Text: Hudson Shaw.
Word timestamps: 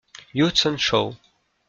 Hudson 0.33 0.77
Shaw. 0.77 1.13